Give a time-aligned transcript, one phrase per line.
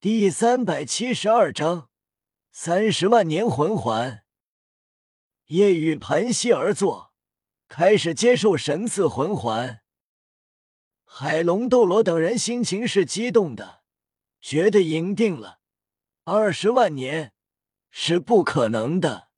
[0.00, 1.90] 第三百七十二章
[2.52, 4.24] 三十万年魂环。
[5.46, 7.12] 夜雨盘膝而坐，
[7.66, 9.82] 开始接受神赐魂环。
[11.04, 13.82] 海龙、斗罗等人心情是激动的，
[14.40, 15.58] 觉得赢定了。
[16.22, 17.32] 二十万年
[17.90, 19.30] 是不可能的。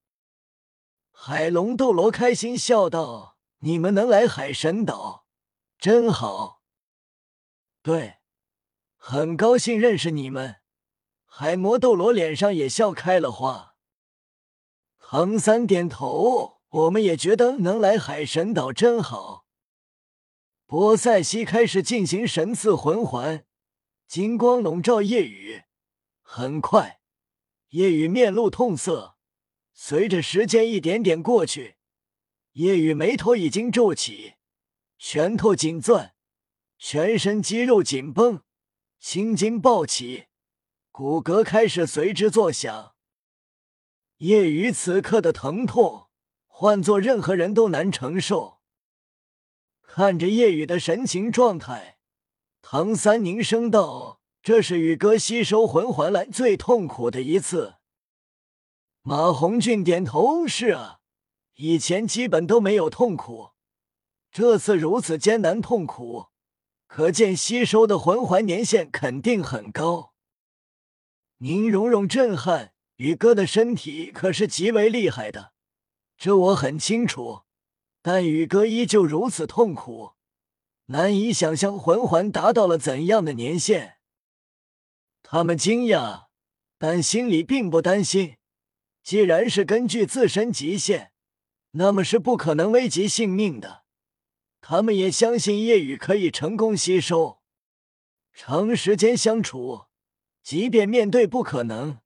[1.10, 5.24] 海龙、斗罗开心笑道：“你们能来海神岛，
[5.78, 6.60] 真好。”
[7.80, 8.19] 对。
[9.02, 10.56] 很高兴认识你们，
[11.24, 13.74] 海魔斗罗脸上也笑开了花。
[14.98, 19.46] 唐三点头，我们也觉得能来海神岛真好。
[20.66, 23.46] 波塞西开始进行神赐魂环，
[24.06, 25.62] 金光笼罩夜雨。
[26.20, 27.00] 很快，
[27.70, 29.16] 夜雨面露痛色。
[29.72, 31.76] 随着时间一点点过去，
[32.52, 34.34] 夜雨眉头已经皱起，
[34.98, 36.12] 拳头紧攥，
[36.76, 38.42] 全身肌肉紧绷。
[39.02, 40.26] 青筋暴起，
[40.92, 42.94] 骨骼开始随之作响。
[44.18, 46.08] 夜雨此刻的疼痛，
[46.46, 48.60] 换做任何人都难承受。
[49.80, 51.96] 看着夜雨的神情状态，
[52.60, 57.76] 唐三凝声道：“这是宇哥吸收魂环来最痛苦的一次。”
[59.00, 61.00] 马红俊点头：“是啊，
[61.54, 63.52] 以前基本都没有痛苦，
[64.30, 66.26] 这次如此艰难痛苦。”
[66.92, 70.12] 可见吸收的魂环年限肯定很高。
[71.38, 75.52] 宁荣荣震撼，宇哥的身体可是极为厉害的，
[76.18, 77.42] 这我很清楚。
[78.02, 80.14] 但宇哥依旧如此痛苦，
[80.86, 83.98] 难以想象魂环达到了怎样的年限。
[85.22, 86.24] 他们惊讶，
[86.76, 88.38] 但心里并不担心。
[89.04, 91.12] 既然是根据自身极限，
[91.70, 93.79] 那么是不可能危及性命的。
[94.60, 97.40] 他们也相信夜雨可以成功吸收。
[98.32, 99.86] 长时间相处，
[100.42, 102.00] 即便面对不可能，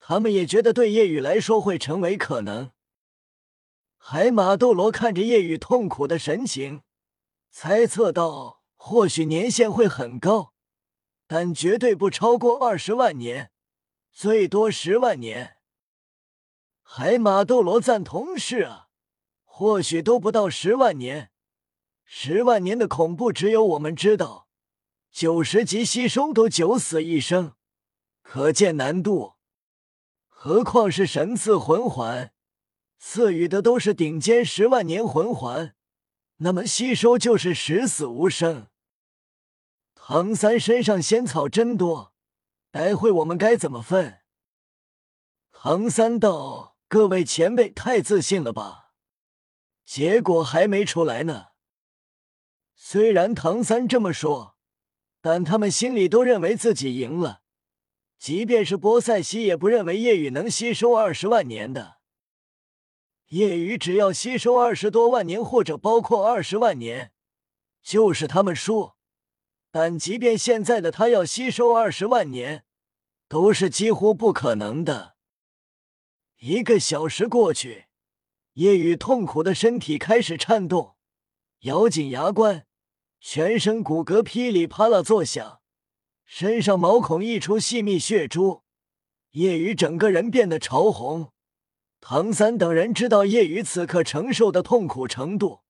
[0.00, 2.70] 他们也觉得对夜雨来说会成为可能。
[3.98, 6.82] 海马斗罗看着夜雨痛苦的神情，
[7.50, 10.54] 猜测到：“或许年限会很高，
[11.26, 13.52] 但绝对不超过二十万年，
[14.10, 15.56] 最多十万年。”
[16.82, 18.88] 海马斗罗赞同：“是啊，
[19.44, 21.30] 或许都不到十万年。”
[22.14, 24.46] 十万年的恐怖只有我们知道，
[25.10, 27.54] 九十级吸收都九死一生，
[28.20, 29.36] 可见难度。
[30.28, 32.34] 何况是神赐魂环，
[32.98, 35.74] 赐予的都是顶尖十万年魂环，
[36.36, 38.66] 那么吸收就是十死无生。
[39.94, 42.12] 唐三身上仙草真多，
[42.70, 44.20] 待会我们该怎么分？
[45.50, 48.92] 唐三道：“各位前辈太自信了吧？
[49.86, 51.46] 结果还没出来呢。”
[52.84, 54.56] 虽然唐三这么说，
[55.20, 57.42] 但他们心里都认为自己赢了。
[58.18, 62.00] 即便是波塞西，也不认为夜雨能吸收二十万年的。
[63.28, 67.12] 夜雨只要吸收二十多万年，或者包括二十万年，
[67.84, 68.94] 就是他们输。
[69.70, 72.64] 但即便现在的他要吸收二十万年，
[73.28, 75.14] 都是几乎不可能的。
[76.40, 77.86] 一个小时过去，
[78.54, 80.96] 夜雨痛苦的身体开始颤动，
[81.60, 82.66] 咬紧牙关。
[83.24, 85.60] 全身骨骼噼里啪啦作响，
[86.24, 88.64] 身上毛孔溢出细密血珠，
[89.30, 91.32] 叶雨整个人变得潮红。
[92.00, 95.60] 唐三等人知道叶雨此刻承受的痛苦程度，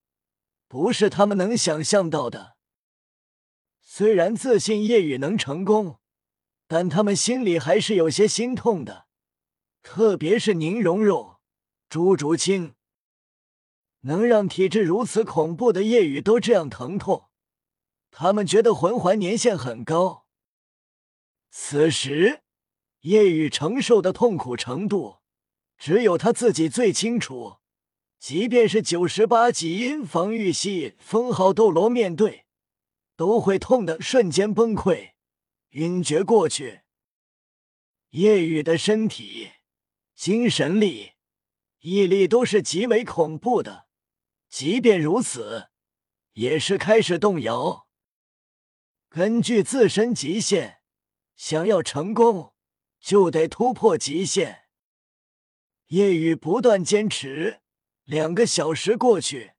[0.67, 2.57] 不是他们能想象到的。
[3.83, 6.01] 虽然自信叶雨能成功，
[6.67, 9.07] 但他们心里还是有些心痛的，
[9.83, 11.37] 特别是宁荣荣、
[11.91, 12.73] 朱竹清，
[14.01, 17.29] 能让体质如此恐怖的叶雨都这样疼痛。
[18.13, 20.27] 他们觉得魂环年限很高。
[21.51, 22.43] 此时，
[23.01, 25.17] 夜雨承受的痛苦程度，
[25.77, 27.57] 只有他自己最清楚。
[28.19, 32.45] 即便是九十八级防御系封号斗罗面对，
[33.17, 35.15] 都会痛的瞬间崩溃、
[35.71, 36.83] 晕厥过去。
[38.11, 39.51] 夜雨的身体、
[40.15, 41.15] 精神力、
[41.81, 43.87] 毅力都是极为恐怖的，
[44.49, 45.71] 即便如此，
[46.35, 47.89] 也是开始动摇。
[49.15, 50.79] 根据自身极限，
[51.37, 52.55] 想要成功，
[52.99, 54.63] 就得突破极限。
[55.89, 57.61] 夜雨不断坚持，
[58.05, 59.53] 两个小时过去，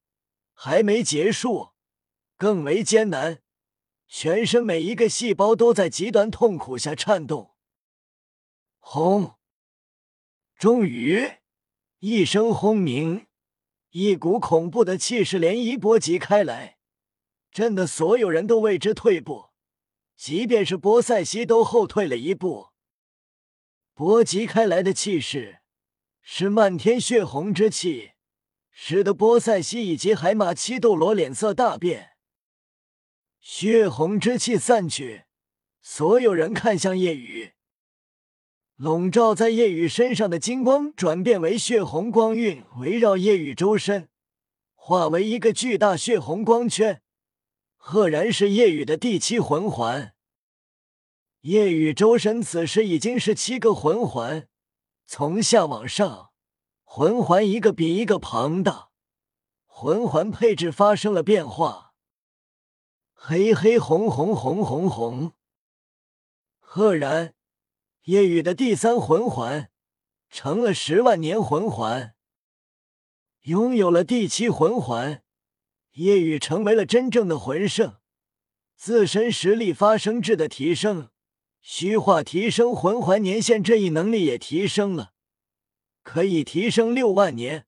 [0.53, 1.73] 还没结束，
[2.35, 3.44] 更为艰难。
[4.07, 7.53] 全身每一个细胞都在极端痛苦下颤动。
[8.79, 9.35] 轰！
[10.57, 11.29] 终于，
[12.00, 13.27] 一声轰鸣，
[13.91, 16.79] 一股恐怖的气势涟漪波及开来。
[17.53, 19.51] 震得所有人都为之退步，
[20.17, 22.69] 即便是波塞西都后退了一步。
[23.94, 25.59] 波及开来的气势
[26.23, 28.13] 是漫天血红之气，
[28.71, 32.13] 使得波塞西以及海马七斗罗脸色大变。
[33.39, 35.25] 血红之气散去，
[35.79, 37.53] 所有人看向夜雨。
[38.77, 44.09] 笼罩在夜雨身上的金光转变为血红光晕，围绕夜雨周身，
[44.73, 47.02] 化为一个巨大血红光圈。
[47.85, 50.15] 赫然是夜雨的第七魂环。
[51.41, 54.47] 夜雨周身此时已经是七个魂环，
[55.06, 56.31] 从下往上，
[56.85, 58.91] 魂环一个比一个庞大，
[59.65, 61.94] 魂环配置发生了变化。
[63.13, 65.33] 黑黑红红红红红，
[66.59, 67.36] 赫然，
[68.03, 69.69] 夜雨的第三魂环
[70.29, 72.15] 成了十万年魂环，
[73.41, 75.22] 拥有了第七魂环，
[75.93, 77.97] 夜雨成为了真正的魂圣，
[78.75, 81.09] 自身实力发生质的提升，
[81.61, 85.13] 虚化提升魂环年限这一能力也提升了，
[86.01, 87.67] 可以提升六万年，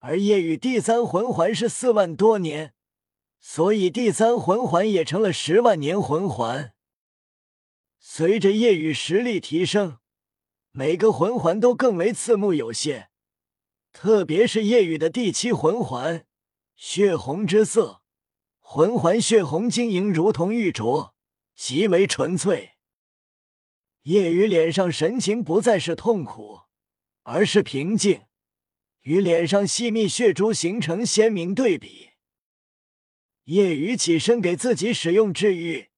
[0.00, 2.74] 而夜雨第三魂环是四万多年。
[3.38, 6.72] 所以第三魂环也成了十万年魂环。
[7.98, 9.98] 随着夜雨实力提升，
[10.72, 13.08] 每个魂环都更为刺目有限。
[13.92, 16.26] 特别是夜雨的第七魂环，
[16.76, 18.02] 血红之色，
[18.58, 21.14] 魂环血红晶莹，如同玉镯，
[21.54, 22.74] 极为纯粹。
[24.02, 26.60] 夜雨脸上神情不再是痛苦，
[27.22, 28.26] 而是平静，
[29.00, 32.10] 与脸上细密血珠形成鲜明对比。
[33.44, 35.88] 夜雨起身给自己使用治愈，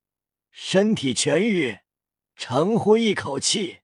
[0.53, 1.81] 身体痊愈，
[2.37, 3.81] 长呼一口气，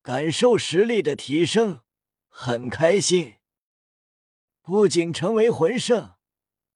[0.00, 1.80] 感受实力的提升，
[2.28, 3.34] 很开心。
[4.62, 6.14] 不仅成为魂圣，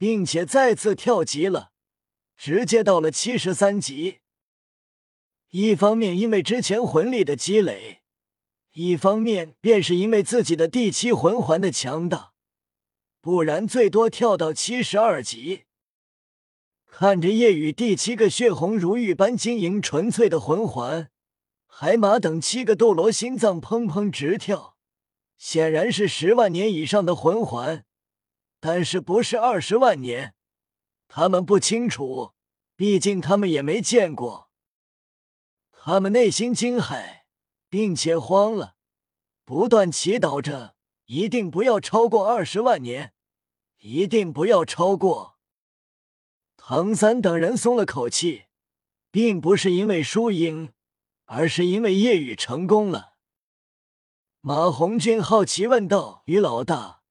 [0.05, 1.71] 并且再次跳级了，
[2.37, 4.19] 直接到了七十三级。
[5.49, 8.03] 一方面因为之前魂力的积累，
[8.73, 12.35] 一方面便是因为自己的第七魂环的强大，
[13.23, 15.63] 不然最多跳到七十二级。
[16.85, 21.09] 看着夜雨第七个血红如玉般晶莹纯粹的魂环，
[21.65, 24.77] 海马等七个斗罗心脏砰砰直跳。
[25.39, 27.87] 显然是十万年以上的魂环，
[28.67, 30.35] 但是不是二十万年，
[31.07, 32.33] 他们不清楚，
[32.75, 34.49] 毕竟他们也没见过。
[35.71, 37.25] 他们内心惊骇，
[37.69, 38.77] 并且慌了，
[39.45, 43.13] 不断祈祷着，一定不要超过二十万年，
[43.81, 45.37] 一定不要超过。
[46.57, 48.45] 唐三等人松了口气，
[49.11, 50.73] 并不是因为输赢，
[51.27, 53.17] 而是因为夜雨成功了。
[54.41, 57.03] 马红俊好奇问道：“于老大，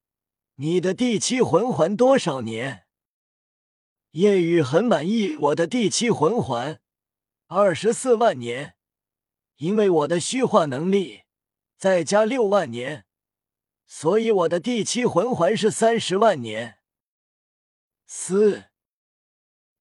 [0.56, 2.86] 你的第七魂环多少年？”
[4.12, 6.80] 夜雨很满意：“我的第七魂环
[7.48, 8.76] 二十四万年，
[9.56, 11.24] 因为我的虚化能力
[11.78, 13.06] 再加六万年，
[13.88, 16.78] 所以我的第七魂环是三十万年。”
[18.06, 18.66] 四。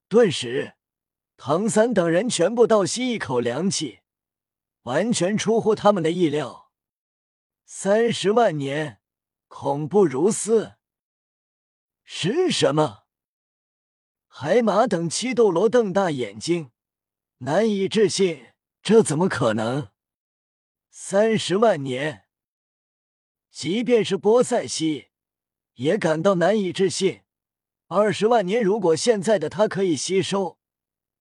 [0.09, 0.77] 顿时，
[1.37, 4.01] 唐三等人全部倒吸一口凉气，
[4.85, 6.71] 完全出乎他们的意料。
[7.67, 9.02] 三十万年，
[9.55, 10.77] 恐怖如斯。
[12.05, 13.05] 是什么？
[14.27, 16.71] 海马等七斗罗瞪大眼睛，
[17.39, 18.55] 难以置信。
[18.83, 19.91] 这怎么可能？
[20.89, 22.25] 三十万年，
[23.51, 25.11] 即便是波塞西
[25.75, 27.21] 也感到难以置信。
[27.89, 30.59] 二十万年，如果现在的他可以吸收，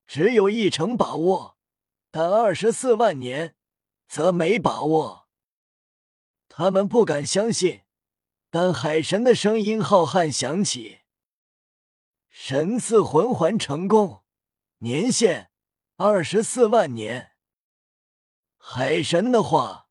[0.08, 1.58] 只有一成把握；
[2.10, 3.58] 但二十四万年，
[4.08, 5.28] 则没把握。
[6.48, 7.82] 他们不敢相信，
[8.52, 11.00] 但海神的声音浩瀚响起
[12.30, 14.24] ：“神赐魂环成功，
[14.80, 15.52] 年限
[15.96, 17.32] 二十四万年。”
[18.60, 19.88] 海神的话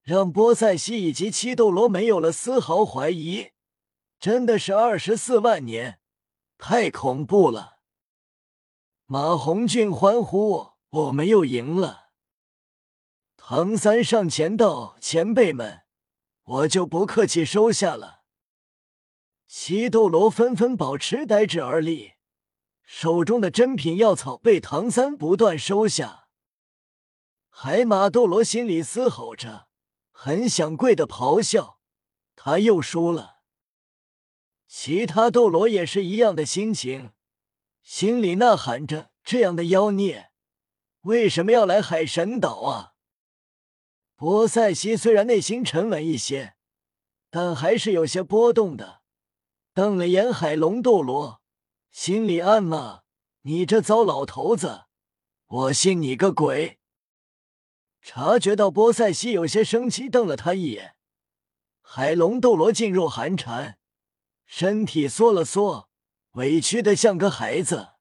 [0.00, 3.50] 让波塞西以及七斗罗没有了丝毫怀疑，
[4.20, 5.98] 真的是二十四万年。
[6.56, 7.80] 太恐怖了！
[9.06, 12.10] 马红俊欢呼：“我们又赢了！”
[13.36, 15.83] 唐三上前道：“前辈们，
[16.44, 18.22] 我就不客气收下了。”
[19.46, 22.14] 七斗罗纷纷保持呆滞而立，
[22.82, 26.28] 手中的珍品药草被唐三不断收下。
[27.48, 29.68] 海马斗罗心里嘶吼着，
[30.10, 31.78] 很想跪的咆哮
[32.34, 33.42] ：“他又输了！”
[34.66, 37.12] 其他斗罗也是一样的心情，
[37.80, 40.32] 心里呐喊着：“这样的妖孽，
[41.02, 42.93] 为什么要来海神岛啊？”
[44.16, 46.54] 波塞西虽然内心沉稳一些，
[47.30, 49.02] 但还是有些波动的，
[49.74, 51.40] 瞪了眼海龙斗罗，
[51.90, 53.02] 心里暗骂
[53.42, 54.84] ：“你这糟老头子，
[55.46, 56.78] 我信你个鬼！
[58.00, 60.94] 察觉到波塞西有些生气，瞪了他一眼。
[61.82, 63.78] 海龙斗罗噤若寒蝉，
[64.46, 65.88] 身体缩了缩，
[66.32, 67.93] 委屈的像个孩子。